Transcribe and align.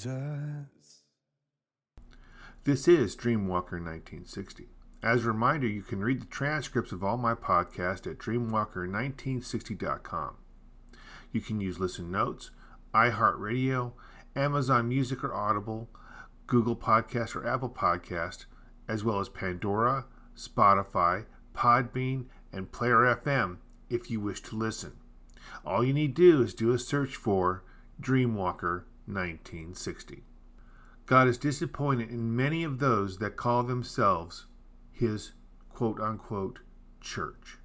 Jesus. 0.00 1.02
This 2.64 2.88
is 2.88 3.14
Dreamwalker 3.14 3.76
1960. 3.76 4.68
As 5.02 5.26
a 5.26 5.28
reminder, 5.28 5.66
you 5.66 5.82
can 5.82 6.00
read 6.00 6.22
the 6.22 6.26
transcripts 6.26 6.90
of 6.90 7.04
all 7.04 7.18
my 7.18 7.34
podcasts 7.34 8.10
at 8.10 8.16
dreamwalker1960.com. 8.16 10.36
You 11.32 11.42
can 11.42 11.60
use 11.60 11.78
Listen 11.78 12.10
Notes, 12.10 12.50
iHeartRadio, 12.94 13.92
Amazon 14.34 14.88
Music 14.88 15.22
or 15.22 15.34
Audible, 15.34 15.90
Google 16.46 16.76
Podcast 16.76 17.36
or 17.36 17.46
Apple 17.46 17.68
Podcast, 17.68 18.46
as 18.88 19.04
well 19.04 19.20
as 19.20 19.28
Pandora, 19.28 20.06
Spotify, 20.34 21.26
Podbean, 21.54 22.24
and 22.54 22.72
Player 22.72 23.20
FM 23.22 23.58
if 23.90 24.10
you 24.10 24.18
wish 24.18 24.40
to 24.44 24.56
listen. 24.56 24.94
All 25.62 25.84
you 25.84 25.92
need 25.92 26.16
to 26.16 26.32
do 26.32 26.42
is 26.42 26.54
do 26.54 26.72
a 26.72 26.78
search 26.78 27.16
for 27.16 27.64
Dreamwalker 28.00 28.84
1960. 29.12 30.24
God 31.06 31.26
is 31.26 31.38
disappointed 31.38 32.10
in 32.10 32.36
many 32.36 32.62
of 32.62 32.78
those 32.78 33.18
that 33.18 33.36
call 33.36 33.62
themselves 33.62 34.46
his 34.92 35.32
quote 35.68 36.00
unquote 36.00 36.60
church. 37.00 37.58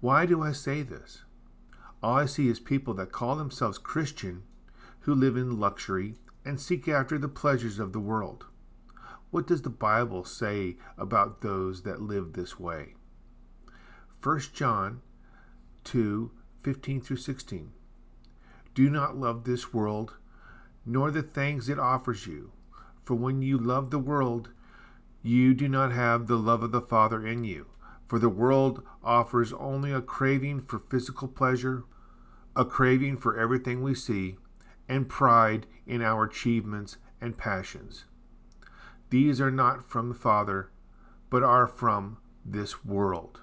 Why 0.00 0.26
do 0.26 0.42
I 0.42 0.52
say 0.52 0.82
this? 0.82 1.22
All 2.02 2.16
I 2.16 2.26
see 2.26 2.48
is 2.48 2.60
people 2.60 2.94
that 2.94 3.12
call 3.12 3.36
themselves 3.36 3.78
Christian 3.78 4.42
who 5.00 5.14
live 5.14 5.36
in 5.36 5.58
luxury 5.58 6.16
and 6.44 6.60
seek 6.60 6.86
after 6.86 7.18
the 7.18 7.28
pleasures 7.28 7.78
of 7.78 7.92
the 7.92 8.00
world. 8.00 8.46
What 9.30 9.46
does 9.46 9.62
the 9.62 9.70
Bible 9.70 10.24
say 10.24 10.76
about 10.96 11.40
those 11.40 11.82
that 11.82 12.00
live 12.00 12.34
this 12.34 12.60
way? 12.60 12.94
1 14.22 14.40
John 14.52 15.02
2 15.84 16.30
15 16.62 17.00
through 17.00 17.16
16. 17.16 17.72
Do 18.74 18.90
not 18.90 19.16
love 19.16 19.44
this 19.44 19.72
world, 19.72 20.14
nor 20.84 21.10
the 21.10 21.22
things 21.22 21.68
it 21.68 21.78
offers 21.78 22.26
you. 22.26 22.52
For 23.04 23.14
when 23.14 23.40
you 23.40 23.56
love 23.56 23.90
the 23.90 23.98
world, 23.98 24.50
you 25.22 25.54
do 25.54 25.68
not 25.68 25.92
have 25.92 26.26
the 26.26 26.36
love 26.36 26.62
of 26.62 26.72
the 26.72 26.80
Father 26.80 27.26
in 27.26 27.44
you. 27.44 27.66
For 28.08 28.18
the 28.18 28.28
world 28.28 28.82
offers 29.02 29.52
only 29.54 29.92
a 29.92 30.02
craving 30.02 30.62
for 30.62 30.78
physical 30.78 31.28
pleasure, 31.28 31.84
a 32.54 32.64
craving 32.64 33.18
for 33.18 33.38
everything 33.38 33.82
we 33.82 33.94
see, 33.94 34.36
and 34.88 35.08
pride 35.08 35.66
in 35.86 36.02
our 36.02 36.24
achievements 36.24 36.98
and 37.20 37.38
passions. 37.38 38.04
These 39.10 39.40
are 39.40 39.50
not 39.50 39.88
from 39.88 40.08
the 40.08 40.14
Father, 40.14 40.70
but 41.30 41.42
are 41.42 41.66
from 41.66 42.18
this 42.44 42.84
world. 42.84 43.40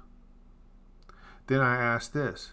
Then 1.48 1.62
I 1.62 1.78
ask 1.78 2.12
this 2.12 2.52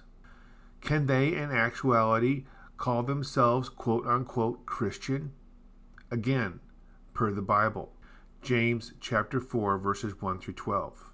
Can 0.80 1.06
they 1.06 1.34
in 1.34 1.50
actuality 1.50 2.44
call 2.78 3.02
themselves 3.02 3.68
quote 3.68 4.06
unquote 4.06 4.64
Christian? 4.64 5.32
Again, 6.10 6.60
per 7.12 7.32
the 7.32 7.42
Bible, 7.42 7.92
James 8.40 8.92
chapter 9.00 9.40
4, 9.40 9.78
verses 9.78 10.22
1 10.22 10.38
through 10.38 10.54
12. 10.54 11.12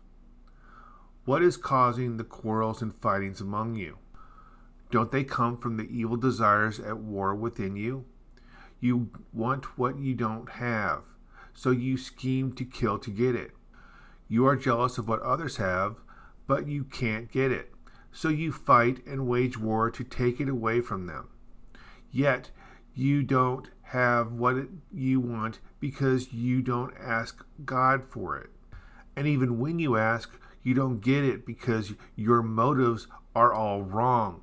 What 1.24 1.42
is 1.42 1.56
causing 1.56 2.18
the 2.18 2.24
quarrels 2.24 2.82
and 2.82 2.94
fightings 2.94 3.40
among 3.40 3.76
you? 3.76 3.96
Don't 4.90 5.10
they 5.10 5.24
come 5.24 5.56
from 5.56 5.78
the 5.78 5.88
evil 5.90 6.18
desires 6.18 6.78
at 6.78 6.98
war 6.98 7.34
within 7.34 7.76
you? 7.76 8.04
You 8.78 9.08
want 9.32 9.78
what 9.78 9.98
you 9.98 10.14
don't 10.14 10.50
have, 10.50 11.04
so 11.54 11.70
you 11.70 11.96
scheme 11.96 12.52
to 12.52 12.64
kill 12.66 12.98
to 12.98 13.10
get 13.10 13.34
it. 13.34 13.52
You 14.28 14.46
are 14.46 14.56
jealous 14.56 14.98
of 14.98 15.08
what 15.08 15.22
others 15.22 15.56
have, 15.56 15.96
but 16.46 16.68
you 16.68 16.84
can't 16.84 17.32
get 17.32 17.50
it, 17.50 17.72
so 18.12 18.28
you 18.28 18.52
fight 18.52 19.04
and 19.06 19.26
wage 19.26 19.58
war 19.58 19.90
to 19.90 20.04
take 20.04 20.40
it 20.40 20.48
away 20.50 20.82
from 20.82 21.06
them. 21.06 21.28
Yet 22.14 22.52
you 22.94 23.24
don't 23.24 23.70
have 23.82 24.30
what 24.30 24.68
you 24.92 25.18
want 25.18 25.58
because 25.80 26.32
you 26.32 26.62
don't 26.62 26.94
ask 26.96 27.44
God 27.64 28.04
for 28.04 28.38
it. 28.38 28.50
And 29.16 29.26
even 29.26 29.58
when 29.58 29.80
you 29.80 29.96
ask, 29.96 30.30
you 30.62 30.74
don't 30.74 31.00
get 31.00 31.24
it 31.24 31.44
because 31.44 31.94
your 32.14 32.40
motives 32.40 33.08
are 33.34 33.52
all 33.52 33.82
wrong. 33.82 34.42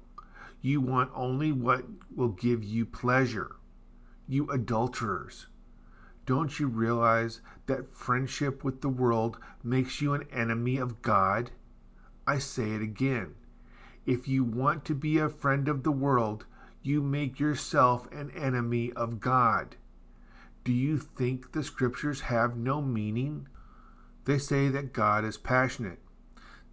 You 0.62 0.82
want 0.82 1.12
only 1.16 1.54
what 1.54 1.86
will 2.14 2.28
give 2.28 2.62
you 2.62 2.86
pleasure. 2.86 3.56
You 4.28 4.50
adulterers. 4.52 5.48
Don't 6.26 6.60
you 6.60 6.68
realize 6.68 7.40
that 7.68 7.96
friendship 7.96 8.66
with 8.66 8.82
the 8.82 8.90
world 8.90 9.38
makes 9.64 10.02
you 10.02 10.14
an 10.14 10.28
enemy 10.30 10.76
of 10.76 11.02
God? 11.02 11.52
I 12.28 12.38
say 12.38 12.72
it 12.72 12.82
again. 12.82 13.36
If 14.06 14.28
you 14.28 14.44
want 14.44 14.84
to 14.86 14.94
be 14.94 15.20
a 15.20 15.30
friend 15.30 15.70
of 15.70 15.84
the 15.84 15.92
world, 15.92 16.46
you 16.84 17.02
make 17.02 17.40
yourself 17.40 18.12
an 18.12 18.32
enemy 18.32 18.92
of 18.94 19.20
God. 19.20 19.76
Do 20.64 20.72
you 20.72 20.98
think 20.98 21.52
the 21.52 21.64
scriptures 21.64 22.22
have 22.22 22.56
no 22.56 22.82
meaning? 22.82 23.48
They 24.26 24.38
say 24.38 24.70
that 24.70 24.94
God 24.94 25.26
is 25.26 25.38
passionate, 25.38 26.00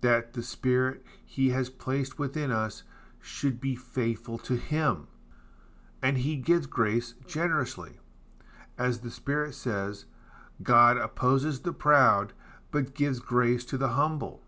that 0.01 0.35
the 0.35 0.43
Spirit 0.43 1.03
He 1.25 1.51
has 1.51 1.71
placed 1.71 2.19
within 2.19 2.51
us 2.51 2.83
should 3.21 3.61
be 3.61 3.75
faithful 3.75 4.39
to 4.39 4.57
Him. 4.57 5.09
And 6.03 6.19
He 6.19 6.37
gives 6.37 6.67
grace 6.67 7.15
generously. 7.27 7.99
As 8.79 9.01
the 9.01 9.11
Spirit 9.11 9.55
says, 9.55 10.05
God 10.63 10.97
opposes 10.97 11.61
the 11.61 11.73
proud, 11.73 12.33
but 12.71 12.95
gives 12.95 13.21
grace 13.21 13.65
to 13.67 13.79
the 13.79 13.89
humble. 13.89 14.43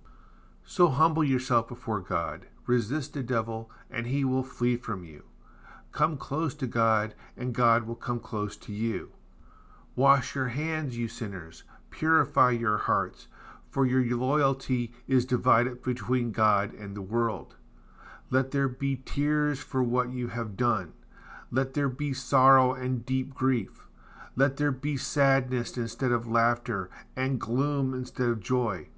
So 0.64 0.88
humble 0.88 1.24
yourself 1.24 1.68
before 1.68 2.00
God, 2.00 2.46
resist 2.66 3.14
the 3.14 3.22
devil, 3.22 3.70
and 3.90 4.06
he 4.06 4.24
will 4.24 4.42
flee 4.42 4.76
from 4.76 5.04
you. 5.04 5.24
Come 5.92 6.16
close 6.16 6.54
to 6.56 6.66
God, 6.66 7.14
and 7.36 7.54
God 7.54 7.86
will 7.86 7.96
come 7.96 8.20
close 8.20 8.56
to 8.58 8.72
you. 8.72 9.12
Wash 9.96 10.34
your 10.34 10.48
hands, 10.48 10.96
you 10.96 11.08
sinners, 11.08 11.64
purify 11.90 12.52
your 12.52 12.78
hearts, 12.78 13.26
for 13.68 13.86
your 13.86 14.04
loyalty 14.16 14.92
is 15.08 15.24
divided 15.24 15.82
between 15.82 16.32
God 16.32 16.72
and 16.74 16.96
the 16.96 17.02
world. 17.02 17.56
Let 18.30 18.52
there 18.52 18.68
be 18.68 18.96
tears 18.96 19.58
for 19.58 19.82
what 19.82 20.10
you 20.10 20.28
have 20.28 20.56
done. 20.56 20.92
Let 21.50 21.74
there 21.74 21.88
be 21.88 22.14
sorrow 22.14 22.72
and 22.72 23.04
deep 23.04 23.34
grief. 23.34 23.88
Let 24.36 24.56
there 24.56 24.70
be 24.70 24.96
sadness 24.96 25.76
instead 25.76 26.12
of 26.12 26.26
laughter, 26.26 26.88
and 27.16 27.40
gloom 27.40 27.92
instead 27.92 28.28
of 28.28 28.40
joy. 28.40 28.88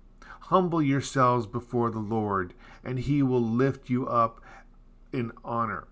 Humble 0.46 0.82
yourselves 0.82 1.46
before 1.46 1.90
the 1.90 1.98
Lord, 1.98 2.52
and 2.84 2.98
he 2.98 3.22
will 3.22 3.42
lift 3.42 3.88
you 3.88 4.06
up 4.06 4.42
in 5.12 5.32
honor. 5.42 5.88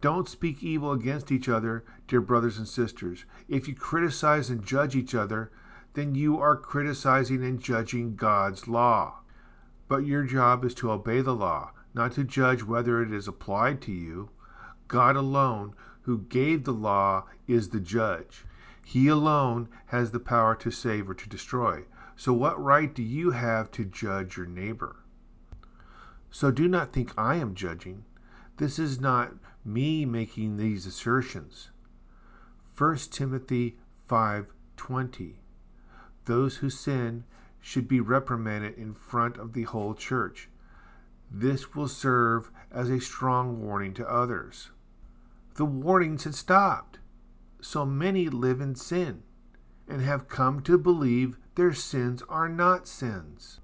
Don't 0.00 0.28
speak 0.28 0.62
evil 0.62 0.92
against 0.92 1.30
each 1.30 1.48
other, 1.48 1.84
dear 2.08 2.20
brothers 2.20 2.58
and 2.58 2.66
sisters. 2.66 3.24
If 3.48 3.68
you 3.68 3.74
criticize 3.74 4.50
and 4.50 4.64
judge 4.64 4.96
each 4.96 5.14
other, 5.14 5.50
then 5.94 6.14
you 6.14 6.38
are 6.38 6.56
criticizing 6.56 7.44
and 7.44 7.60
judging 7.60 8.16
God's 8.16 8.66
law. 8.66 9.20
But 9.88 10.06
your 10.06 10.22
job 10.22 10.64
is 10.64 10.74
to 10.74 10.90
obey 10.90 11.20
the 11.20 11.34
law 11.34 11.72
not 11.94 12.12
to 12.12 12.24
judge 12.24 12.62
whether 12.62 13.02
it 13.02 13.12
is 13.12 13.28
applied 13.28 13.80
to 13.82 13.92
you. 13.92 14.30
God 14.88 15.16
alone, 15.16 15.74
who 16.02 16.18
gave 16.18 16.64
the 16.64 16.72
law, 16.72 17.24
is 17.46 17.70
the 17.70 17.80
judge. 17.80 18.44
He 18.84 19.08
alone 19.08 19.68
has 19.86 20.10
the 20.10 20.20
power 20.20 20.54
to 20.56 20.70
save 20.70 21.08
or 21.08 21.14
to 21.14 21.28
destroy. 21.28 21.84
So, 22.16 22.32
what 22.32 22.62
right 22.62 22.92
do 22.92 23.02
you 23.02 23.30
have 23.30 23.70
to 23.72 23.84
judge 23.84 24.36
your 24.36 24.46
neighbor? 24.46 24.96
So, 26.30 26.50
do 26.50 26.68
not 26.68 26.92
think 26.92 27.12
I 27.16 27.36
am 27.36 27.54
judging. 27.54 28.04
This 28.56 28.78
is 28.78 29.00
not 29.00 29.32
me 29.64 30.04
making 30.04 30.56
these 30.56 30.86
assertions. 30.86 31.70
1 32.76 32.96
Timothy 33.10 33.78
5:20 34.08 35.36
Those 36.24 36.56
who 36.58 36.70
sin 36.70 37.24
should 37.60 37.86
be 37.86 38.00
reprimanded 38.00 38.74
in 38.78 38.94
front 38.94 39.36
of 39.36 39.52
the 39.52 39.64
whole 39.64 39.94
church. 39.94 40.48
This 41.30 41.74
will 41.74 41.88
serve 41.88 42.50
as 42.70 42.88
a 42.88 43.00
strong 43.00 43.60
warning 43.60 43.94
to 43.94 44.10
others. 44.10 44.70
The 45.54 45.64
warnings 45.64 46.24
had 46.24 46.34
stopped. 46.34 46.98
So 47.60 47.84
many 47.84 48.28
live 48.28 48.60
in 48.60 48.74
sin 48.74 49.22
and 49.86 50.00
have 50.00 50.28
come 50.28 50.62
to 50.62 50.78
believe 50.78 51.36
their 51.56 51.74
sins 51.74 52.22
are 52.28 52.48
not 52.48 52.88
sins. 52.88 53.60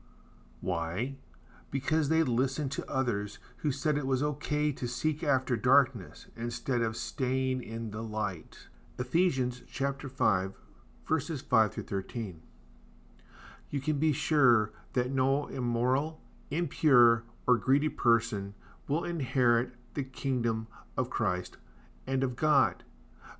Why? 0.60 1.14
Because 1.76 2.08
they 2.08 2.22
listened 2.22 2.72
to 2.72 2.90
others 2.90 3.38
who 3.58 3.70
said 3.70 3.98
it 3.98 4.06
was 4.06 4.22
okay 4.22 4.72
to 4.72 4.88
seek 4.88 5.22
after 5.22 5.58
darkness 5.58 6.24
instead 6.34 6.80
of 6.80 6.96
staying 6.96 7.62
in 7.62 7.90
the 7.90 8.00
light. 8.00 8.68
Ephesians 8.98 9.60
chapter 9.70 10.08
5 10.08 10.56
verses 11.06 11.42
5 11.42 11.74
through 11.74 11.82
13. 11.84 12.40
You 13.68 13.80
can 13.80 13.98
be 13.98 14.14
sure 14.14 14.72
that 14.94 15.10
no 15.10 15.48
immoral, 15.48 16.18
impure, 16.50 17.24
or 17.46 17.58
greedy 17.58 17.90
person 17.90 18.54
will 18.88 19.04
inherit 19.04 19.72
the 19.92 20.02
kingdom 20.02 20.68
of 20.96 21.10
Christ 21.10 21.58
and 22.06 22.24
of 22.24 22.36
God. 22.36 22.84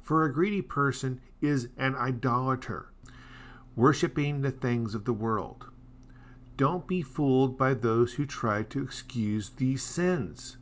For 0.03 0.27
a 0.27 0.33
greedy 0.35 0.61
person 0.61 1.23
is 1.41 1.69
an 1.79 1.95
idolater, 1.95 2.91
worshiping 3.75 4.43
the 4.43 4.51
things 4.51 4.95
of 4.95 5.07
the 5.07 5.15
world. 5.15 5.71
Don't 6.57 6.87
be 6.87 7.03
fooled 7.03 7.59
by 7.59 7.75
those 7.75 8.15
who 8.15 8.27
try 8.27 8.63
to 8.63 8.83
excuse 8.83 9.51
these 9.51 9.83
sins, 9.83 10.57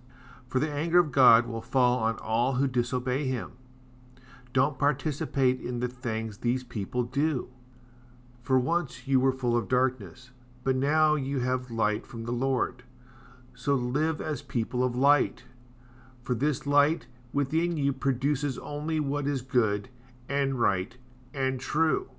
for 0.48 0.58
the 0.58 0.70
anger 0.70 0.98
of 0.98 1.12
God 1.12 1.46
will 1.46 1.60
fall 1.60 1.98
on 1.98 2.18
all 2.18 2.54
who 2.54 2.66
disobey 2.66 3.26
him. 3.26 3.56
Don't 4.52 4.78
participate 4.78 5.60
in 5.60 5.80
the 5.80 5.88
things 5.88 6.38
these 6.38 6.64
people 6.64 7.02
do. 7.02 7.48
For 8.42 8.58
once 8.58 9.06
you 9.06 9.20
were 9.20 9.32
full 9.32 9.56
of 9.56 9.68
darkness, 9.68 10.30
but 10.62 10.76
now 10.76 11.14
you 11.14 11.40
have 11.40 11.70
light 11.70 12.06
from 12.06 12.24
the 12.24 12.32
Lord. 12.32 12.82
So 13.54 13.74
live 13.74 14.20
as 14.20 14.42
people 14.42 14.82
of 14.82 14.96
light. 14.96 15.44
For 16.22 16.34
this 16.34 16.66
light 16.66 17.06
within 17.32 17.76
you 17.76 17.92
produces 17.92 18.58
only 18.58 19.00
what 19.00 19.26
is 19.26 19.42
good 19.42 19.88
and 20.28 20.60
right 20.60 20.96
and 21.32 21.60
true. 21.60 22.10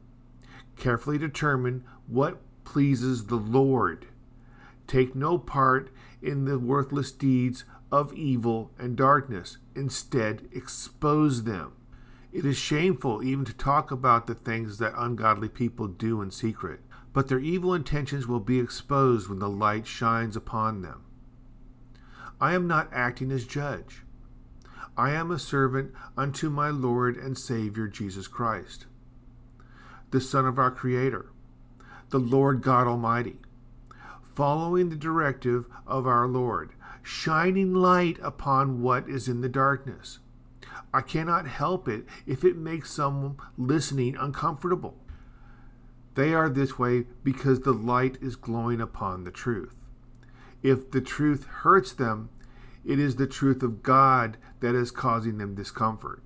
Carefully 0.75 1.17
determine 1.17 1.83
what 2.07 2.41
pleases 2.75 3.27
the 3.27 3.37
Lord. 3.37 4.05
Take 4.85 5.15
no 5.15 5.37
part 5.37 5.89
in 6.21 6.43
the 6.43 6.59
worthless 6.59 7.09
deeds 7.09 7.63
of 7.89 8.11
evil 8.11 8.69
and 8.77 8.97
darkness. 8.97 9.59
Instead, 9.77 10.49
expose 10.51 11.43
them. 11.43 11.71
It 12.33 12.45
is 12.45 12.57
shameful 12.57 13.23
even 13.23 13.45
to 13.45 13.53
talk 13.53 13.91
about 13.91 14.27
the 14.27 14.35
things 14.35 14.77
that 14.79 14.91
ungodly 14.97 15.47
people 15.47 15.87
do 15.87 16.21
in 16.21 16.31
secret, 16.31 16.81
but 17.13 17.29
their 17.29 17.39
evil 17.39 17.73
intentions 17.73 18.27
will 18.27 18.41
be 18.41 18.59
exposed 18.59 19.29
when 19.29 19.39
the 19.39 19.47
light 19.49 19.87
shines 19.87 20.35
upon 20.35 20.81
them. 20.81 21.05
I 22.41 22.55
am 22.55 22.67
not 22.67 22.89
acting 22.91 23.31
as 23.31 23.45
judge. 23.45 24.03
I 24.97 25.11
am 25.11 25.31
a 25.31 25.39
servant 25.39 25.93
unto 26.17 26.49
my 26.49 26.71
Lord 26.71 27.15
and 27.15 27.37
Savior 27.37 27.87
Jesus 27.87 28.27
Christ, 28.27 28.85
the 30.11 30.19
Son 30.19 30.45
of 30.45 30.59
our 30.59 30.71
Creator 30.71 31.27
the 32.15 32.19
Lord 32.19 32.61
God 32.61 32.87
Almighty, 32.87 33.35
following 34.21 34.87
the 34.87 34.95
directive 34.95 35.67
of 35.85 36.07
our 36.07 36.29
Lord, 36.29 36.71
shining 37.03 37.73
light 37.73 38.17
upon 38.21 38.81
what 38.81 39.09
is 39.09 39.27
in 39.27 39.41
the 39.41 39.49
darkness. 39.49 40.19
I 40.93 41.01
cannot 41.01 41.45
help 41.45 41.89
it 41.89 42.05
if 42.25 42.45
it 42.45 42.55
makes 42.55 42.89
someone 42.89 43.35
listening 43.57 44.15
uncomfortable. 44.15 44.95
They 46.13 46.33
are 46.33 46.47
this 46.47 46.79
way 46.79 47.03
because 47.21 47.59
the 47.59 47.73
light 47.73 48.17
is 48.21 48.37
glowing 48.37 48.79
upon 48.79 49.25
the 49.25 49.29
truth. 49.31 49.75
If 50.63 50.91
the 50.91 51.01
truth 51.01 51.43
hurts 51.43 51.91
them, 51.91 52.29
it 52.85 52.97
is 52.97 53.17
the 53.17 53.27
truth 53.27 53.61
of 53.61 53.83
God 53.83 54.37
that 54.61 54.73
is 54.73 54.89
causing 54.89 55.37
them 55.37 55.53
discomfort. 55.53 56.23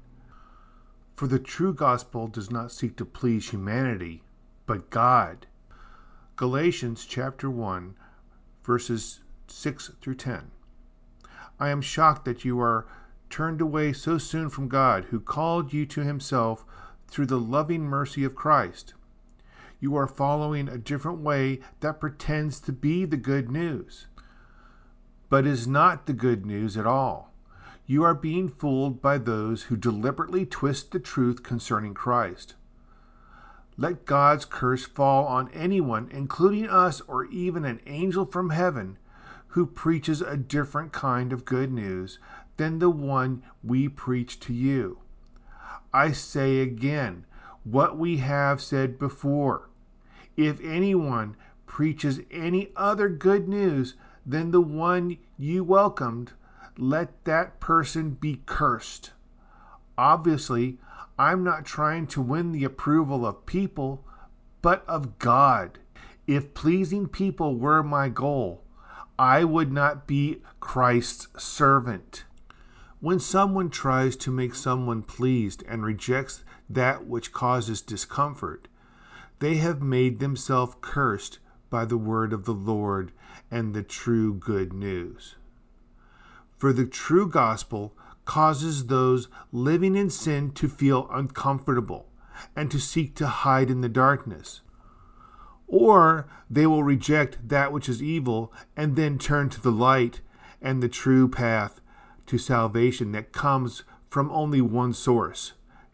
For 1.15 1.25
the 1.25 1.39
true 1.39 1.73
gospel 1.73 2.27
does 2.27 2.51
not 2.51 2.71
seek 2.71 2.95
to 2.97 3.05
please 3.05 3.49
humanity, 3.49 4.21
but 4.67 4.91
God. 4.91 5.47
Galatians 6.39 7.05
chapter 7.05 7.49
1, 7.49 7.95
verses 8.63 9.19
6 9.47 9.91
through 9.99 10.15
10. 10.15 10.51
I 11.59 11.67
am 11.67 11.81
shocked 11.81 12.23
that 12.23 12.45
you 12.45 12.61
are 12.61 12.87
turned 13.29 13.59
away 13.59 13.91
so 13.91 14.17
soon 14.17 14.49
from 14.49 14.69
God, 14.69 15.07
who 15.09 15.19
called 15.19 15.73
you 15.73 15.85
to 15.87 15.99
himself 15.99 16.63
through 17.09 17.25
the 17.25 17.41
loving 17.41 17.81
mercy 17.81 18.23
of 18.23 18.35
Christ. 18.35 18.93
You 19.81 19.97
are 19.97 20.07
following 20.07 20.69
a 20.69 20.77
different 20.77 21.19
way 21.19 21.59
that 21.81 21.99
pretends 21.99 22.61
to 22.61 22.71
be 22.71 23.03
the 23.03 23.17
good 23.17 23.51
news, 23.51 24.07
but 25.27 25.45
is 25.45 25.67
not 25.67 26.05
the 26.05 26.13
good 26.13 26.45
news 26.45 26.77
at 26.77 26.87
all. 26.87 27.33
You 27.85 28.03
are 28.03 28.15
being 28.15 28.47
fooled 28.47 29.01
by 29.01 29.17
those 29.17 29.63
who 29.63 29.75
deliberately 29.75 30.45
twist 30.45 30.91
the 30.93 31.01
truth 31.01 31.43
concerning 31.43 31.93
Christ. 31.93 32.55
Let 33.79 34.05
God's 34.05 34.43
curse 34.43 34.85
fall 34.85 35.25
on 35.25 35.49
anyone, 35.53 36.09
including 36.11 36.67
us 36.67 36.99
or 37.07 37.23
even 37.27 37.63
an 37.63 37.79
angel 37.87 38.25
from 38.25 38.49
heaven, 38.49 38.97
who 39.53 39.65
preaches 39.65 40.21
a 40.21 40.35
different 40.35 40.91
kind 40.91 41.31
of 41.31 41.45
good 41.45 41.71
news 41.71 42.19
than 42.57 42.79
the 42.79 42.89
one 42.89 43.41
we 43.63 43.87
preach 43.87 44.37
to 44.41 44.53
you. 44.53 44.99
I 45.93 46.11
say 46.11 46.59
again 46.59 47.25
what 47.63 47.97
we 47.97 48.17
have 48.17 48.61
said 48.61 48.99
before. 48.99 49.69
If 50.35 50.59
anyone 50.61 51.37
preaches 51.65 52.19
any 52.29 52.71
other 52.75 53.07
good 53.07 53.47
news 53.47 53.93
than 54.25 54.51
the 54.51 54.59
one 54.59 55.19
you 55.37 55.63
welcomed, 55.63 56.33
let 56.77 57.23
that 57.23 57.61
person 57.61 58.09
be 58.09 58.41
cursed. 58.45 59.11
Obviously, 59.97 60.79
I'm 61.19 61.43
not 61.43 61.65
trying 61.65 62.07
to 62.07 62.21
win 62.21 62.53
the 62.53 62.63
approval 62.63 63.25
of 63.25 63.45
people, 63.45 64.05
but 64.61 64.85
of 64.87 65.19
God. 65.19 65.77
If 66.27 66.53
pleasing 66.53 67.09
people 67.09 67.57
were 67.57 67.83
my 67.83 68.07
goal, 68.07 68.63
I 69.19 69.43
would 69.43 69.69
not 69.69 70.07
be 70.07 70.41
Christ's 70.61 71.27
servant. 71.37 72.23
When 73.01 73.19
someone 73.19 73.69
tries 73.69 74.15
to 74.15 74.31
make 74.31 74.55
someone 74.55 75.03
pleased 75.03 75.61
and 75.67 75.83
rejects 75.83 76.45
that 76.69 77.05
which 77.05 77.33
causes 77.33 77.81
discomfort, 77.81 78.69
they 79.39 79.55
have 79.55 79.81
made 79.81 80.19
themselves 80.19 80.75
cursed 80.79 81.39
by 81.69 81.83
the 81.83 81.97
word 81.97 82.31
of 82.31 82.45
the 82.45 82.53
Lord 82.53 83.11
and 83.51 83.73
the 83.73 83.83
true 83.83 84.33
good 84.33 84.71
news. 84.71 85.35
For 86.57 86.71
the 86.71 86.85
true 86.85 87.27
gospel 87.27 87.93
causes 88.29 88.85
those 88.85 89.27
living 89.51 89.95
in 89.95 90.07
sin 90.07 90.51
to 90.51 90.69
feel 90.69 91.09
uncomfortable 91.11 92.05
and 92.55 92.69
to 92.69 92.79
seek 92.79 93.15
to 93.15 93.25
hide 93.25 93.71
in 93.71 93.81
the 93.81 93.89
darkness. 93.89 94.61
Or 95.65 96.29
they 96.47 96.67
will 96.67 96.83
reject 96.83 97.49
that 97.49 97.71
which 97.71 97.89
is 97.89 98.03
evil 98.03 98.53
and 98.77 98.95
then 98.95 99.17
turn 99.17 99.49
to 99.49 99.59
the 99.59 99.71
light 99.71 100.21
and 100.61 100.83
the 100.83 100.87
true 100.87 101.27
path 101.27 101.81
to 102.27 102.37
salvation 102.37 103.13
that 103.13 103.31
comes 103.31 103.81
from 104.11 104.29
only 104.29 104.61
one 104.61 104.93
source 104.93 105.53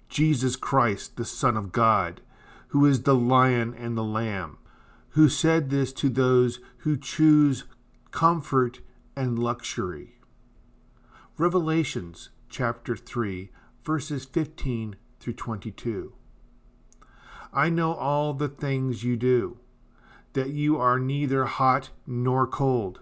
Jesus 0.09 0.57
Christ, 0.57 1.15
the 1.15 1.23
Son 1.23 1.55
of 1.55 1.71
God, 1.71 2.19
who 2.67 2.85
is 2.85 3.03
the 3.03 3.15
Lion 3.15 3.73
and 3.73 3.97
the 3.97 4.03
Lamb, 4.03 4.57
who 5.11 5.29
said 5.29 5.69
this 5.69 5.93
to 5.93 6.09
those 6.09 6.59
who 6.79 6.97
choose 6.97 7.63
comfort 8.11 8.81
and 9.15 9.39
luxury. 9.39 10.14
Revelations 11.37 12.29
chapter 12.49 12.95
3, 12.95 13.49
verses 13.83 14.23
15 14.23 14.95
through 15.19 15.33
22. 15.33 16.13
I 17.51 17.69
know 17.69 17.93
all 17.93 18.33
the 18.33 18.47
things 18.47 19.03
you 19.03 19.17
do, 19.17 19.57
that 20.31 20.51
you 20.51 20.79
are 20.79 20.97
neither 20.97 21.43
hot 21.43 21.89
nor 22.07 22.47
cold. 22.47 23.01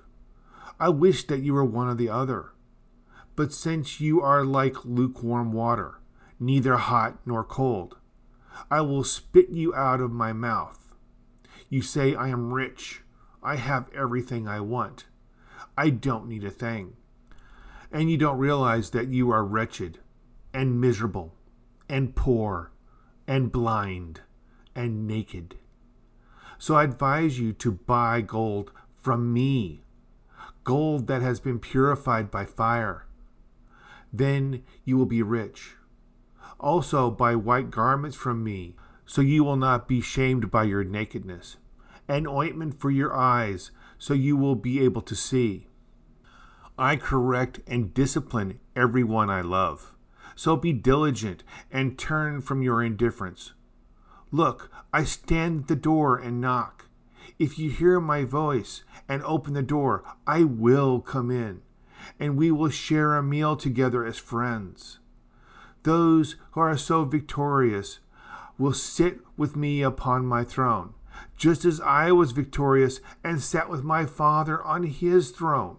I 0.79 0.89
wish 0.89 1.27
that 1.27 1.41
you 1.41 1.53
were 1.53 1.63
one 1.63 1.87
or 1.87 1.93
the 1.93 2.09
other. 2.09 2.53
But 3.35 3.53
since 3.53 4.01
you 4.01 4.19
are 4.21 4.43
like 4.43 4.83
lukewarm 4.83 5.53
water, 5.53 5.99
neither 6.39 6.77
hot 6.77 7.19
nor 7.27 7.43
cold, 7.43 7.97
I 8.71 8.81
will 8.81 9.03
spit 9.03 9.49
you 9.49 9.75
out 9.75 10.01
of 10.01 10.11
my 10.11 10.33
mouth. 10.33 10.95
You 11.69 11.83
say, 11.83 12.15
I 12.15 12.29
am 12.29 12.51
rich. 12.51 13.03
I 13.43 13.57
have 13.57 13.93
everything 13.93 14.47
I 14.47 14.59
want. 14.59 15.05
I 15.77 15.91
don't 15.91 16.27
need 16.27 16.43
a 16.43 16.49
thing 16.49 16.95
and 17.93 18.09
you 18.09 18.17
don't 18.17 18.39
realize 18.39 18.89
that 18.89 19.09
you 19.09 19.29
are 19.29 19.45
wretched 19.45 19.99
and 20.51 20.81
miserable 20.81 21.35
and 21.87 22.15
poor 22.15 22.71
and 23.27 23.51
blind 23.51 24.21
and 24.75 25.07
naked. 25.07 25.55
So 26.57 26.75
I 26.75 26.85
advise 26.85 27.39
you 27.39 27.53
to 27.53 27.71
buy 27.71 28.21
gold 28.21 28.71
from 28.99 29.31
me, 29.31 29.83
gold 30.63 31.07
that 31.07 31.21
has 31.21 31.39
been 31.39 31.59
purified 31.59 32.31
by 32.31 32.45
fire. 32.45 33.05
Then 34.11 34.63
you 34.83 34.97
will 34.97 35.05
be 35.05 35.21
rich. 35.21 35.75
Also, 36.59 37.11
buy 37.11 37.35
white 37.35 37.69
garments 37.69 38.15
from 38.15 38.43
me, 38.43 38.75
so 39.05 39.21
you 39.21 39.43
will 39.43 39.57
not 39.57 39.87
be 39.87 40.01
shamed 40.01 40.49
by 40.49 40.63
your 40.63 40.83
nakedness, 40.83 41.57
and 42.07 42.27
ointment 42.27 42.79
for 42.79 42.89
your 42.89 43.15
eyes, 43.15 43.71
so 43.97 44.13
you 44.13 44.37
will 44.37 44.55
be 44.55 44.83
able 44.83 45.01
to 45.01 45.15
see. 45.15 45.67
I 46.77 46.95
correct 46.95 47.59
and 47.67 47.93
discipline 47.93 48.59
everyone 48.75 49.29
I 49.29 49.41
love. 49.41 49.95
So 50.35 50.55
be 50.55 50.73
diligent 50.73 51.43
and 51.71 51.99
turn 51.99 52.41
from 52.41 52.63
your 52.63 52.81
indifference. 52.81 53.53
Look, 54.31 54.71
I 54.91 55.03
stand 55.03 55.61
at 55.61 55.67
the 55.67 55.75
door 55.75 56.17
and 56.17 56.41
knock. 56.41 56.85
If 57.37 57.59
you 57.59 57.69
hear 57.69 57.99
my 57.99 58.23
voice 58.23 58.83
and 59.07 59.21
open 59.23 59.53
the 59.53 59.61
door, 59.61 60.03
I 60.25 60.43
will 60.43 60.99
come 60.99 61.29
in, 61.29 61.61
and 62.19 62.35
we 62.35 62.49
will 62.49 62.69
share 62.69 63.15
a 63.15 63.21
meal 63.23 63.55
together 63.55 64.03
as 64.03 64.17
friends. 64.17 64.97
Those 65.83 66.37
who 66.51 66.61
are 66.61 66.77
so 66.77 67.05
victorious 67.05 67.99
will 68.57 68.73
sit 68.73 69.19
with 69.37 69.55
me 69.55 69.83
upon 69.83 70.25
my 70.25 70.43
throne, 70.43 70.95
just 71.37 71.65
as 71.65 71.79
I 71.81 72.11
was 72.11 72.31
victorious 72.31 72.99
and 73.23 73.41
sat 73.41 73.69
with 73.69 73.83
my 73.83 74.07
Father 74.07 74.63
on 74.63 74.83
his 74.83 75.29
throne. 75.29 75.77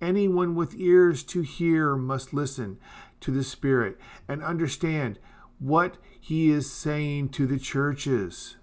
Anyone 0.00 0.54
with 0.54 0.74
ears 0.74 1.22
to 1.24 1.42
hear 1.42 1.94
must 1.94 2.32
listen 2.32 2.78
to 3.20 3.30
the 3.30 3.44
Spirit 3.44 3.98
and 4.26 4.42
understand 4.42 5.18
what 5.58 5.98
he 6.18 6.50
is 6.50 6.72
saying 6.72 7.28
to 7.30 7.46
the 7.46 7.58
churches. 7.58 8.56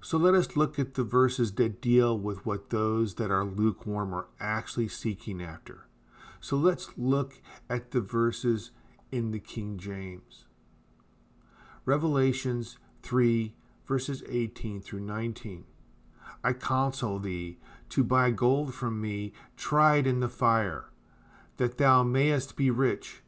So 0.00 0.16
let 0.16 0.34
us 0.34 0.56
look 0.56 0.78
at 0.78 0.94
the 0.94 1.04
verses 1.04 1.52
that 1.54 1.80
deal 1.80 2.18
with 2.18 2.44
what 2.44 2.70
those 2.70 3.14
that 3.16 3.30
are 3.30 3.44
lukewarm 3.44 4.14
are 4.14 4.26
actually 4.40 4.88
seeking 4.88 5.42
after. 5.42 5.86
So 6.40 6.56
let's 6.56 6.88
look 6.96 7.40
at 7.70 7.92
the 7.92 8.00
verses 8.00 8.72
in 9.12 9.30
the 9.30 9.38
King 9.38 9.78
James. 9.78 10.46
Revelations 11.84 12.78
3, 13.02 13.54
verses 13.86 14.24
18 14.28 14.80
through 14.80 15.00
19. 15.00 15.64
I 16.42 16.52
counsel 16.52 17.18
thee 17.18 17.58
to 17.92 18.02
buy 18.02 18.30
gold 18.30 18.74
from 18.74 19.02
me, 19.02 19.34
tried 19.54 20.06
in 20.06 20.20
the 20.20 20.28
fire, 20.28 20.86
that 21.58 21.76
thou 21.76 22.02
mayest 22.02 22.56
be 22.56 22.70
rich, 22.70 23.20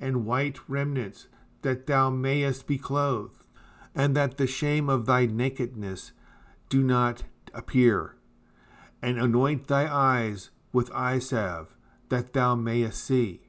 and 0.00 0.24
white 0.24 0.58
remnants, 0.66 1.28
that 1.60 1.86
thou 1.86 2.08
mayest 2.08 2.66
be 2.66 2.78
clothed, 2.78 3.44
and 3.94 4.16
that 4.16 4.38
the 4.38 4.46
shame 4.46 4.88
of 4.88 5.04
thy 5.04 5.26
nakedness 5.26 6.12
do 6.70 6.82
not 6.82 7.24
appear. 7.52 8.16
And 9.02 9.18
anoint 9.18 9.66
thy 9.68 9.86
eyes 9.86 10.48
with 10.72 10.90
eye 10.94 11.18
salve, 11.18 11.76
that 12.08 12.32
thou 12.32 12.54
mayest 12.54 13.04
see. 13.04 13.42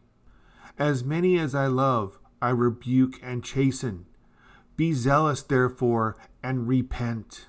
As 0.77 1.01
many 1.01 1.39
as 1.39 1.55
I 1.55 1.67
love, 1.67 2.19
I 2.41 2.50
rebuke 2.50 3.21
and 3.24 3.41
chasten. 3.41 4.05
Be 4.75 4.91
zealous, 4.91 5.41
therefore, 5.43 6.17
and 6.43 6.67
repent. 6.67 7.47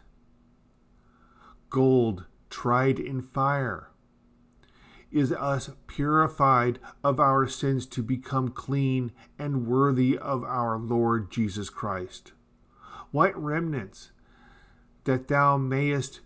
Gold 1.69 2.25
tried 2.51 2.99
in 2.99 3.23
fire 3.23 3.89
is 5.11 5.33
us 5.33 5.71
purified 5.87 6.79
of 7.03 7.19
our 7.19 7.47
sins 7.47 7.87
to 7.87 8.03
become 8.03 8.49
clean 8.49 9.13
and 9.39 9.67
worthy 9.67 10.19
of 10.19 10.45
our 10.45 10.79
Lord 10.79 11.31
Jesus 11.31 11.71
Christ. 11.71 12.33
White 13.11 13.37
remnants, 13.37 14.11
that 15.05 15.29
thou 15.29 15.57
mayest 15.57 16.21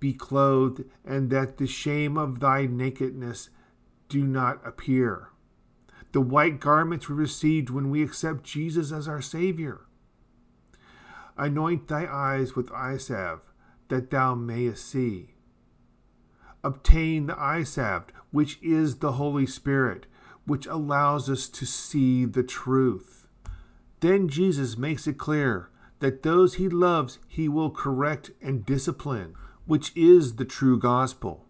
be 0.00 0.12
clothed, 0.12 0.84
and 1.04 1.30
that 1.30 1.58
the 1.58 1.66
shame 1.66 2.16
of 2.16 2.40
thy 2.40 2.66
nakedness 2.66 3.48
do 4.08 4.26
not 4.26 4.60
appear. 4.66 5.28
The 6.12 6.20
white 6.20 6.58
garments 6.60 7.08
we 7.08 7.14
received 7.14 7.70
when 7.70 7.90
we 7.90 8.02
accept 8.02 8.42
Jesus 8.44 8.90
as 8.90 9.06
our 9.06 9.22
Savior. 9.22 9.82
Anoint 11.36 11.86
thy 11.88 12.06
eyes 12.06 12.56
with 12.56 12.72
eye 12.72 12.96
salve, 12.96 13.52
that 13.88 14.10
thou 14.10 14.34
mayest 14.34 14.84
see. 14.84 15.35
Obtain 16.66 17.26
the 17.26 17.40
eye 17.40 17.62
which 18.32 18.58
is 18.60 18.96
the 18.96 19.12
Holy 19.12 19.46
Spirit, 19.46 20.06
which 20.46 20.66
allows 20.66 21.30
us 21.30 21.48
to 21.48 21.64
see 21.64 22.24
the 22.24 22.42
truth. 22.42 23.28
Then 24.00 24.28
Jesus 24.28 24.76
makes 24.76 25.06
it 25.06 25.16
clear 25.16 25.70
that 26.00 26.24
those 26.24 26.54
he 26.54 26.68
loves 26.68 27.20
he 27.28 27.48
will 27.48 27.70
correct 27.70 28.32
and 28.42 28.66
discipline, 28.66 29.36
which 29.64 29.96
is 29.96 30.34
the 30.34 30.44
true 30.44 30.76
gospel, 30.76 31.46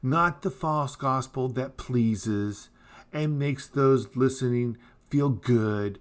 not 0.00 0.42
the 0.42 0.52
false 0.52 0.94
gospel 0.94 1.48
that 1.48 1.76
pleases 1.76 2.68
and 3.12 3.36
makes 3.36 3.66
those 3.66 4.14
listening 4.14 4.76
feel 5.10 5.30
good, 5.30 5.98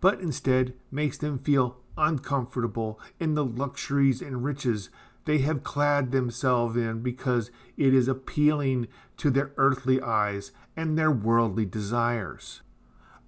but 0.00 0.20
instead 0.20 0.74
makes 0.92 1.18
them 1.18 1.40
feel 1.40 1.78
uncomfortable 1.98 3.00
in 3.18 3.34
the 3.34 3.44
luxuries 3.44 4.22
and 4.22 4.44
riches 4.44 4.90
they 5.30 5.38
have 5.38 5.62
clad 5.62 6.10
themselves 6.10 6.74
in 6.74 7.00
because 7.02 7.52
it 7.76 7.94
is 7.94 8.08
appealing 8.08 8.88
to 9.16 9.30
their 9.30 9.52
earthly 9.56 10.00
eyes 10.02 10.50
and 10.76 10.98
their 10.98 11.12
worldly 11.12 11.64
desires. 11.64 12.62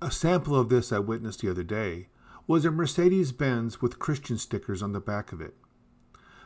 A 0.00 0.10
sample 0.10 0.58
of 0.58 0.68
this 0.68 0.90
I 0.90 0.98
witnessed 0.98 1.42
the 1.42 1.50
other 1.52 1.62
day 1.62 2.08
was 2.48 2.64
a 2.64 2.72
Mercedes 2.72 3.30
Benz 3.30 3.80
with 3.80 4.00
Christian 4.00 4.36
stickers 4.36 4.82
on 4.82 4.90
the 4.90 4.98
back 4.98 5.30
of 5.30 5.40
it. 5.40 5.54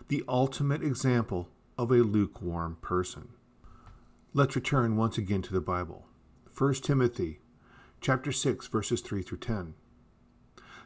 The 0.08 0.24
ultimate 0.28 0.82
example 0.82 1.48
of 1.78 1.90
a 1.90 2.04
lukewarm 2.04 2.76
person. 2.82 3.30
Let's 4.34 4.56
return 4.56 4.98
once 4.98 5.16
again 5.16 5.40
to 5.40 5.54
the 5.54 5.62
Bible. 5.62 6.04
1 6.54 6.74
Timothy 6.74 7.40
chapter 8.02 8.30
6 8.30 8.66
verses 8.66 9.00
3 9.00 9.22
through 9.22 9.38
10. 9.38 9.72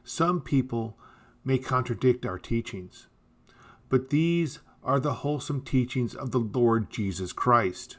Some 0.05 0.41
people 0.41 0.97
may 1.45 1.59
contradict 1.59 2.25
our 2.25 2.39
teachings, 2.39 3.09
but 3.91 4.09
these 4.09 4.61
are 4.83 4.99
the 4.99 5.15
wholesome 5.15 5.61
teachings 5.61 6.15
of 6.15 6.31
the 6.31 6.39
Lord 6.39 6.89
Jesus 6.91 7.35
Christ. 7.35 7.99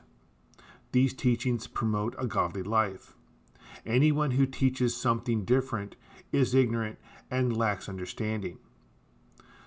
These 0.93 1.13
teachings 1.13 1.67
promote 1.67 2.15
a 2.17 2.25
godly 2.25 2.63
life. 2.63 3.13
Anyone 3.85 4.31
who 4.31 4.45
teaches 4.45 4.95
something 4.95 5.45
different 5.45 5.95
is 6.31 6.55
ignorant 6.55 6.97
and 7.29 7.55
lacks 7.55 7.87
understanding. 7.87 8.57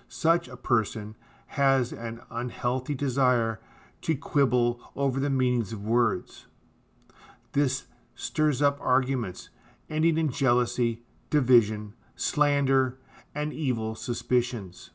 Such 0.07 0.47
a 0.47 0.57
person 0.57 1.15
has 1.47 1.91
an 1.91 2.21
unhealthy 2.29 2.95
desire 2.95 3.61
to 4.01 4.15
quibble 4.15 4.81
over 4.95 5.19
the 5.19 5.29
meanings 5.29 5.71
of 5.71 5.85
words. 5.85 6.47
This 7.53 7.85
stirs 8.15 8.61
up 8.61 8.77
arguments 8.81 9.49
ending 9.89 10.17
in 10.17 10.31
jealousy, 10.31 11.01
division, 11.29 11.93
slander, 12.15 12.97
and 13.33 13.53
evil 13.53 13.95
suspicions. 13.95 14.91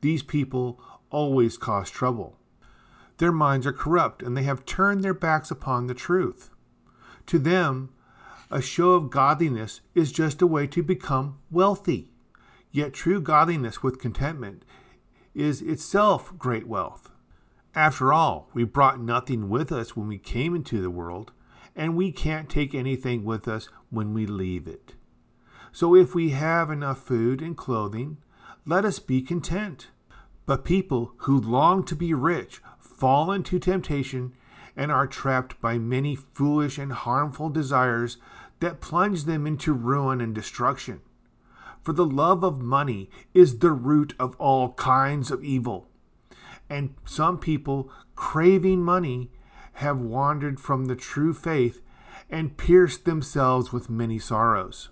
These 0.00 0.22
people 0.22 0.80
always 1.10 1.56
cause 1.56 1.90
trouble. 1.90 2.38
Their 3.18 3.32
minds 3.32 3.66
are 3.66 3.72
corrupt 3.72 4.22
and 4.22 4.36
they 4.36 4.42
have 4.42 4.66
turned 4.66 5.02
their 5.02 5.14
backs 5.14 5.50
upon 5.50 5.86
the 5.86 5.94
truth. 5.94 6.50
To 7.26 7.38
them, 7.38 7.90
a 8.50 8.62
show 8.62 8.92
of 8.92 9.10
godliness 9.10 9.80
is 9.94 10.12
just 10.12 10.42
a 10.42 10.46
way 10.46 10.66
to 10.68 10.82
become 10.82 11.38
wealthy. 11.50 12.10
Yet 12.70 12.92
true 12.92 13.20
godliness 13.20 13.82
with 13.82 14.00
contentment 14.00 14.64
is 15.34 15.62
itself 15.62 16.36
great 16.38 16.68
wealth. 16.68 17.10
After 17.74 18.12
all, 18.12 18.48
we 18.54 18.64
brought 18.64 19.00
nothing 19.00 19.48
with 19.48 19.72
us 19.72 19.96
when 19.96 20.08
we 20.08 20.18
came 20.18 20.54
into 20.54 20.80
the 20.80 20.90
world, 20.90 21.32
and 21.74 21.94
we 21.94 22.10
can't 22.10 22.48
take 22.48 22.74
anything 22.74 23.24
with 23.24 23.46
us 23.46 23.68
when 23.90 24.14
we 24.14 24.24
leave 24.24 24.66
it. 24.66 24.94
So 25.72 25.94
if 25.94 26.14
we 26.14 26.30
have 26.30 26.70
enough 26.70 26.98
food 26.98 27.42
and 27.42 27.54
clothing, 27.54 28.16
let 28.66 28.84
us 28.84 28.98
be 28.98 29.22
content. 29.22 29.88
But 30.44 30.64
people 30.64 31.12
who 31.18 31.40
long 31.40 31.84
to 31.84 31.96
be 31.96 32.12
rich 32.12 32.60
fall 32.78 33.32
into 33.32 33.58
temptation 33.58 34.32
and 34.76 34.92
are 34.92 35.06
trapped 35.06 35.60
by 35.60 35.78
many 35.78 36.14
foolish 36.16 36.76
and 36.76 36.92
harmful 36.92 37.48
desires 37.48 38.18
that 38.60 38.80
plunge 38.80 39.24
them 39.24 39.46
into 39.46 39.72
ruin 39.72 40.20
and 40.20 40.34
destruction. 40.34 41.00
For 41.82 41.92
the 41.92 42.04
love 42.04 42.42
of 42.42 42.60
money 42.60 43.08
is 43.32 43.58
the 43.58 43.70
root 43.70 44.14
of 44.18 44.34
all 44.38 44.72
kinds 44.74 45.30
of 45.30 45.44
evil. 45.44 45.88
And 46.68 46.94
some 47.04 47.38
people, 47.38 47.90
craving 48.16 48.82
money, 48.82 49.30
have 49.74 50.00
wandered 50.00 50.58
from 50.58 50.86
the 50.86 50.96
true 50.96 51.32
faith 51.32 51.80
and 52.28 52.56
pierced 52.56 53.04
themselves 53.04 53.72
with 53.72 53.88
many 53.88 54.18
sorrows. 54.18 54.88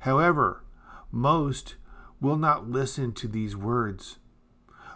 However, 0.00 0.64
most 1.10 1.76
will 2.22 2.36
not 2.36 2.70
listen 2.70 3.12
to 3.12 3.28
these 3.28 3.56
words. 3.56 4.18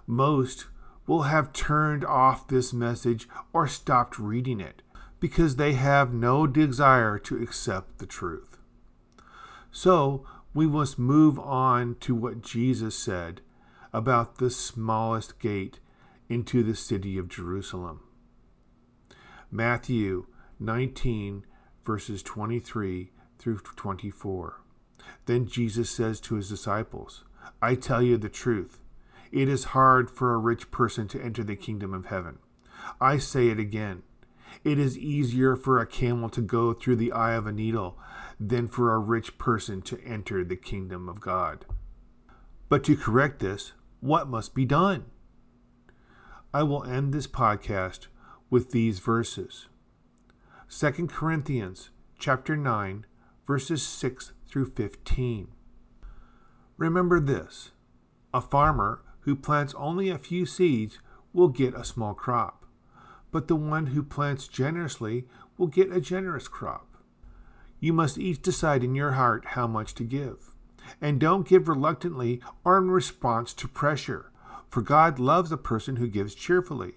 Most 0.07 0.67
will 1.07 1.23
have 1.23 1.53
turned 1.53 2.05
off 2.05 2.47
this 2.49 2.73
message 2.73 3.29
or 3.53 3.67
stopped 3.67 4.19
reading 4.19 4.61
it 4.61 4.83
because 5.19 5.57
they 5.57 5.73
have 5.75 6.15
no 6.15 6.47
desire 6.47 7.19
to 7.19 7.43
accept 7.43 7.99
the 7.99 8.07
truth. 8.07 8.59
So 9.73 10.25
we 10.55 10.67
must 10.67 10.99
move 10.99 11.39
on 11.39 11.97
to 12.01 12.15
what 12.15 12.43
Jesus 12.43 12.97
said 12.97 13.41
about 13.93 14.39
the 14.39 14.51
smallest 14.51 15.39
gate 15.39 15.81
into 16.29 16.63
the 16.63 16.77
city 16.77 17.19
of 17.19 17.29
Jerusalem. 17.29 18.01
Matthew 19.51 20.27
19, 20.59 21.45
verses 21.85 22.23
23 22.23 23.11
through 23.39 23.59
24. 23.59 24.61
Then 25.27 25.47
Jesus 25.47 25.91
says 25.91 26.21
to 26.21 26.37
his 26.37 26.49
disciples, 26.49 27.25
I 27.61 27.75
tell 27.75 28.03
you 28.03 28.17
the 28.17 28.29
truth. 28.29 28.81
It 29.33 29.49
is 29.49 29.65
hard 29.65 30.11
for 30.11 30.35
a 30.35 30.39
rich 30.39 30.71
person 30.71 31.09
to 31.09 31.23
enter 31.23 31.43
the 31.43 31.57
kingdom 31.57 31.93
of 31.93 32.07
heaven. 32.07 32.39
I 33.01 33.19
say 33.19 33.49
it 33.49 33.59
again. 33.59 34.03
It 34.65 34.79
is 34.79 34.97
easier 34.97 35.57
for 35.57 35.79
a 35.79 35.87
camel 35.87 36.29
to 36.31 36.41
go 36.41 36.73
through 36.73 36.97
the 36.97 37.13
eye 37.13 37.35
of 37.35 37.47
a 37.47 37.53
needle 37.53 37.99
than 38.39 38.69
for 38.69 38.93
a 38.93 38.99
rich 38.99 39.39
person 39.39 39.83
to 39.83 40.01
enter 40.05 40.45
the 40.45 40.57
kingdom 40.57 41.09
of 41.09 41.21
God. 41.21 41.67
But 42.69 42.85
to 42.85 42.97
correct 42.97 43.41
this, 43.41 43.73
what 44.01 44.29
must 44.29 44.55
be 44.55 44.65
done? 44.65 45.07
I 46.55 46.63
will 46.63 46.85
end 46.85 47.13
this 47.13 47.27
podcast 47.27 48.07
with 48.51 48.71
these 48.71 48.99
verses. 48.99 49.67
2 50.69 51.07
Corinthians 51.09 51.91
chapter 52.19 52.57
9 52.57 53.07
verses 53.47 53.87
6 53.87 54.33
through 54.57 54.71
15. 54.71 55.49
Remember 56.79 57.21
this. 57.21 57.73
A 58.33 58.41
farmer 58.41 59.03
who 59.21 59.37
plants 59.37 59.75
only 59.77 60.09
a 60.09 60.17
few 60.17 60.47
seeds 60.47 60.99
will 61.35 61.49
get 61.49 61.75
a 61.75 61.85
small 61.85 62.15
crop 62.15 62.67
but 63.37 63.49
the 63.49 63.57
one 63.57 63.89
who 63.89 64.03
plants 64.03 64.49
generously 64.49 65.27
will 65.59 65.67
get 65.67 65.93
a 65.93 66.01
generous 66.01 66.49
crop. 66.49 66.97
You 67.81 67.93
must 67.93 68.17
each 68.17 68.41
decide 68.41 68.83
in 68.83 68.95
your 68.95 69.13
heart 69.13 69.49
how 69.49 69.67
much 69.67 69.95
to 69.97 70.05
give. 70.05 70.55
And 71.03 71.21
don't 71.21 71.47
give 71.47 71.69
reluctantly 71.69 72.41
or 72.65 72.79
in 72.79 72.91
response 72.91 73.53
to 73.53 73.69
pressure, 73.69 74.33
For 74.71 74.81
God 74.81 75.19
loves 75.19 75.53
a 75.53 75.59
person 75.59 75.97
who 75.97 76.09
gives 76.09 76.35
cheerfully, 76.35 76.95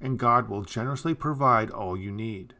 and 0.00 0.18
God 0.18 0.48
will 0.48 0.62
generously 0.62 1.12
provide 1.12 1.70
all 1.70 1.94
you 1.94 2.10
need. 2.10 2.54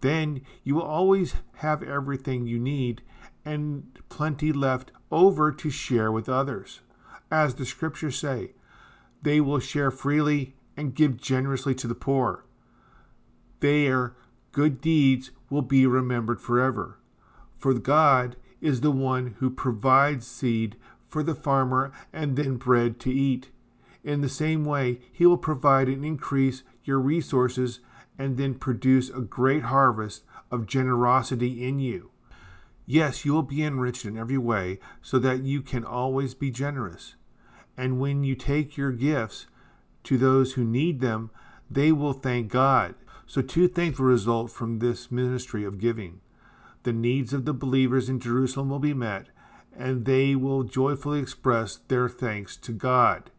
Then 0.00 0.40
you 0.64 0.74
will 0.74 0.82
always 0.82 1.36
have 1.58 1.80
everything 1.80 2.44
you 2.44 2.58
need 2.58 3.02
and 3.44 3.98
plenty 4.08 4.52
left 4.52 4.90
over 5.10 5.52
to 5.52 5.70
share 5.70 6.10
with 6.10 6.28
others. 6.28 6.80
As 7.30 7.54
the 7.54 7.66
scriptures 7.66 8.18
say, 8.18 8.52
they 9.22 9.40
will 9.40 9.58
share 9.58 9.90
freely 9.90 10.54
and 10.76 10.94
give 10.94 11.20
generously 11.20 11.74
to 11.76 11.86
the 11.86 11.94
poor. 11.94 12.44
Their 13.60 14.14
good 14.52 14.80
deeds 14.80 15.30
will 15.50 15.62
be 15.62 15.86
remembered 15.86 16.40
forever. 16.40 16.98
For 17.56 17.74
God 17.74 18.36
is 18.60 18.80
the 18.80 18.90
one 18.90 19.36
who 19.38 19.50
provides 19.50 20.26
seed 20.26 20.76
for 21.08 21.22
the 21.22 21.34
farmer 21.34 21.92
and 22.12 22.36
then 22.36 22.56
bread 22.56 22.98
to 23.00 23.12
eat. 23.12 23.50
In 24.02 24.20
the 24.20 24.28
same 24.28 24.64
way, 24.64 25.00
He 25.12 25.26
will 25.26 25.38
provide 25.38 25.88
and 25.88 26.04
increase 26.04 26.62
your 26.84 26.98
resources 26.98 27.80
and 28.18 28.36
then 28.36 28.54
produce 28.54 29.08
a 29.10 29.20
great 29.20 29.64
harvest 29.64 30.24
of 30.50 30.66
generosity 30.66 31.64
in 31.66 31.78
you. 31.78 32.10
Yes, 32.86 33.24
you 33.24 33.32
will 33.32 33.42
be 33.42 33.62
enriched 33.62 34.04
in 34.04 34.18
every 34.18 34.38
way 34.38 34.78
so 35.00 35.18
that 35.18 35.42
you 35.42 35.62
can 35.62 35.84
always 35.84 36.34
be 36.34 36.50
generous. 36.50 37.14
And 37.76 37.98
when 37.98 38.24
you 38.24 38.34
take 38.34 38.76
your 38.76 38.92
gifts 38.92 39.46
to 40.04 40.18
those 40.18 40.52
who 40.52 40.64
need 40.64 41.00
them, 41.00 41.30
they 41.70 41.92
will 41.92 42.12
thank 42.12 42.52
God. 42.52 42.94
So, 43.26 43.40
two 43.40 43.68
things 43.68 43.98
will 43.98 44.06
result 44.06 44.50
from 44.50 44.78
this 44.78 45.10
ministry 45.10 45.64
of 45.64 45.80
giving. 45.80 46.20
The 46.82 46.92
needs 46.92 47.32
of 47.32 47.46
the 47.46 47.54
believers 47.54 48.10
in 48.10 48.20
Jerusalem 48.20 48.68
will 48.68 48.78
be 48.78 48.92
met, 48.92 49.28
and 49.76 50.04
they 50.04 50.34
will 50.34 50.62
joyfully 50.62 51.20
express 51.20 51.76
their 51.88 52.08
thanks 52.08 52.56
to 52.58 52.72
God. 52.72 53.30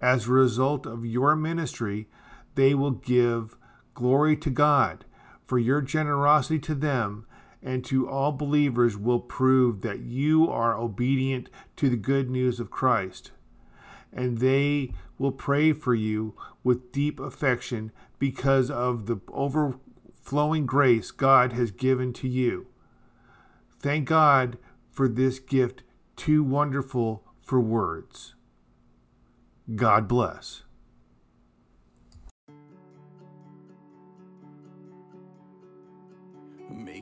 As 0.00 0.28
a 0.28 0.32
result 0.32 0.86
of 0.86 1.06
your 1.06 1.34
ministry, 1.34 2.08
they 2.54 2.74
will 2.74 2.90
give 2.90 3.56
glory 3.94 4.36
to 4.36 4.50
God, 4.50 5.06
for 5.46 5.58
your 5.58 5.80
generosity 5.80 6.58
to 6.60 6.74
them 6.74 7.26
and 7.62 7.84
to 7.84 8.08
all 8.08 8.32
believers 8.32 8.96
will 8.96 9.20
prove 9.20 9.82
that 9.82 10.00
you 10.00 10.48
are 10.50 10.76
obedient 10.76 11.48
to 11.76 11.88
the 11.88 11.96
good 11.96 12.28
news 12.28 12.58
of 12.58 12.70
Christ. 12.70 13.30
And 14.12 14.38
they 14.38 14.92
will 15.18 15.32
pray 15.32 15.72
for 15.72 15.94
you 15.94 16.34
with 16.64 16.92
deep 16.92 17.20
affection 17.20 17.92
because 18.18 18.70
of 18.70 19.06
the 19.06 19.20
overflowing 19.28 20.66
grace 20.66 21.10
God 21.10 21.52
has 21.52 21.70
given 21.70 22.12
to 22.14 22.28
you. 22.28 22.66
Thank 23.78 24.08
God 24.08 24.58
for 24.90 25.08
this 25.08 25.38
gift 25.38 25.82
too 26.16 26.44
wonderful 26.44 27.24
for 27.42 27.60
words. 27.60 28.34
God 29.74 30.08
bless. 30.08 30.62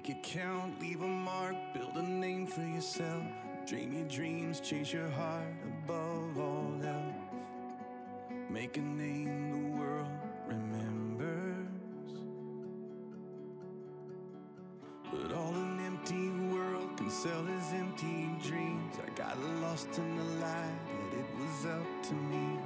Make 0.00 0.16
it 0.16 0.23
count, 0.23 0.80
leave 0.80 1.02
a 1.02 1.07
mark, 1.07 1.54
build 1.75 1.95
a 1.97 2.02
name 2.02 2.47
for 2.47 2.62
yourself. 2.62 3.23
Dream 3.66 3.92
your 3.92 4.09
dreams, 4.09 4.59
chase 4.59 4.95
your 4.95 5.11
heart 5.11 5.54
above 5.62 6.38
all 6.38 6.75
else. 6.83 7.14
Make 8.49 8.78
a 8.78 8.80
name 8.80 9.50
the 9.50 9.78
world 9.78 10.08
remembers. 10.47 11.69
But 15.13 15.36
all 15.36 15.52
an 15.52 15.84
empty 15.84 16.30
world 16.50 16.97
can 16.97 17.10
sell 17.10 17.47
is 17.58 17.73
empty 17.75 18.30
dreams. 18.43 18.95
I 19.06 19.10
got 19.19 19.39
lost 19.60 19.99
in 19.99 20.17
the 20.17 20.25
light, 20.47 20.80
but 20.86 21.19
it 21.19 21.26
was 21.39 21.67
up 21.67 22.02
to 22.04 22.15
me 22.15 22.58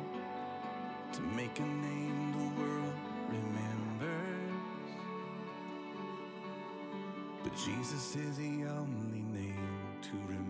to 1.14 1.20
make 1.20 1.58
a 1.58 1.62
name 1.62 2.30
the 2.30 2.62
world 2.62 2.94
remembers. 3.28 3.73
But 7.44 7.54
Jesus 7.56 8.16
is 8.16 8.38
the 8.38 8.64
only 8.64 9.22
name 9.22 10.00
to 10.02 10.12
remember. 10.26 10.43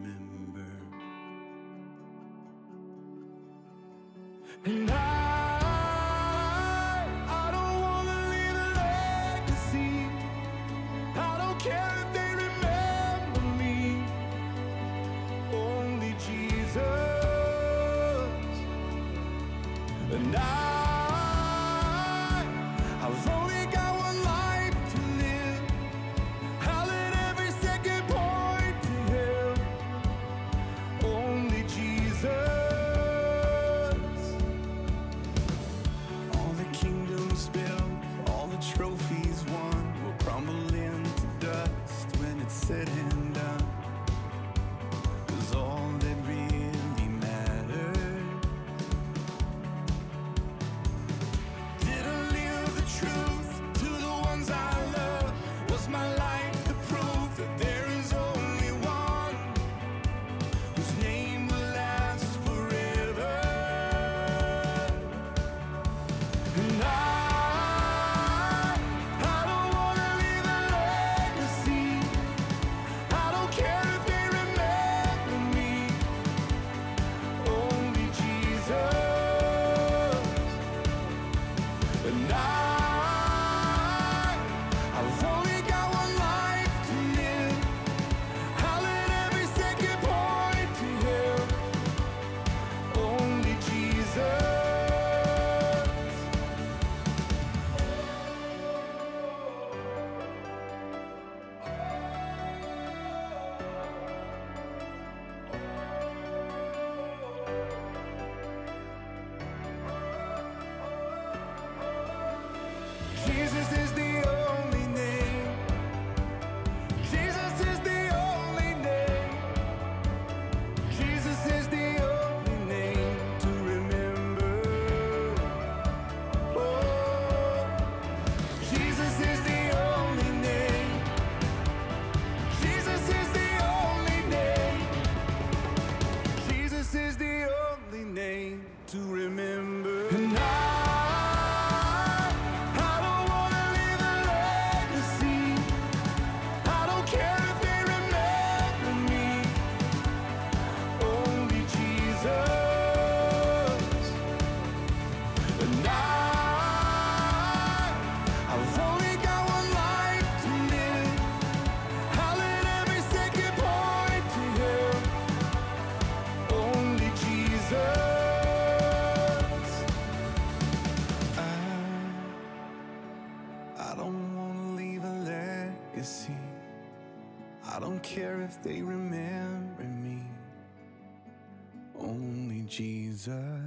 Jesus. 183.24 183.63